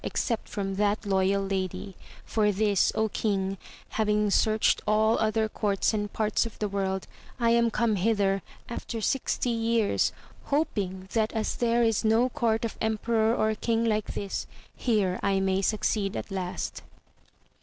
[0.03, 1.95] except from that loyal lady;
[2.25, 3.55] for this, king,
[3.89, 7.05] having searched all other courts and parts of the world,
[7.39, 10.11] I am come hither, after sixty years,
[10.45, 15.39] hoping, that as there is no court of emperor or king like this, here I
[15.39, 16.81] may succeed at last.